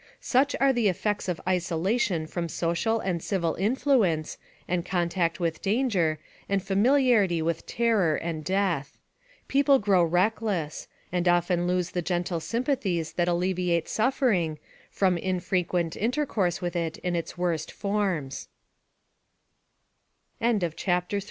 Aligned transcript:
Such 0.19 0.55
are 0.59 0.73
the 0.73 0.87
effects 0.87 1.29
of 1.29 1.39
isolation 1.47 2.25
from 2.25 2.49
social 2.49 2.99
and 2.99 3.21
civil 3.21 3.53
in 3.53 3.75
fluence, 3.75 4.37
and 4.67 4.83
contact 4.83 5.39
with 5.39 5.61
danger, 5.61 6.17
and 6.49 6.63
familiarity 6.63 7.39
with 7.39 7.67
terror 7.67 8.15
and 8.15 8.43
death. 8.43 8.97
People 9.47 9.77
grow 9.77 10.03
reckless, 10.03 10.87
and 11.11 11.27
often 11.27 11.67
lose 11.67 11.91
the 11.91 12.01
gentle 12.01 12.39
sym 12.39 12.63
pathies 12.63 13.13
that 13.13 13.27
alleviate 13.27 13.87
suffering, 13.87 14.57
from 14.89 15.19
frequent 15.39 15.95
inter 15.95 16.25
course 16.25 16.61
with 16.63 16.75
it 16.75 16.97
in 17.03 17.15
its 17.15 17.37
wor 17.37 17.55